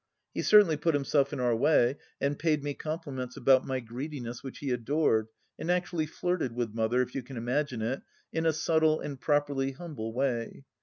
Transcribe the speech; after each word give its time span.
He 0.33 0.41
certainly 0.41 0.77
put 0.77 0.95
himself 0.95 1.31
in 1.31 1.39
our 1.39 1.55
way 1.55 1.97
and 2.19 2.39
paid 2.39 2.63
me 2.63 2.73
compliments 2.73 3.37
about 3.37 3.67
my 3.67 3.79
greediness 3.79 4.41
which 4.43 4.57
he 4.57 4.71
adored, 4.71 5.27
and 5.59 5.69
actually 5.69 6.07
flirted 6.07 6.53
with 6.53 6.73
Mother, 6.73 7.03
if 7.03 7.13
you 7.13 7.21
can 7.21 7.37
imagme 7.37 7.83
it, 7.83 8.01
in 8.33 8.47
a 8.47 8.51
subtle 8.51 8.99
and 8.99 9.21
properly 9.21 9.73
humble 9.73 10.11
way. 10.11 10.65